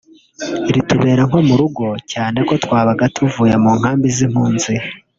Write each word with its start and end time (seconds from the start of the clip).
ritubera 0.73 1.21
nko 1.29 1.39
mu 1.47 1.55
rugo 1.59 1.85
cyane 2.11 2.37
ko 2.47 2.53
twabaga 2.63 3.03
tuvuye 3.15 3.55
mu 3.63 3.71
nkambi 3.79 4.07
z’impunzi 4.15 4.73